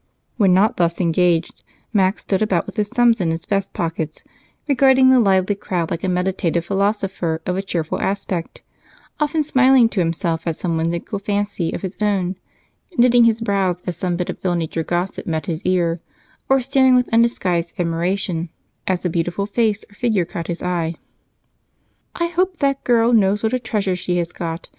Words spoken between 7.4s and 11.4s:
of a cheerful aspect, often smiling to himself at some whimsical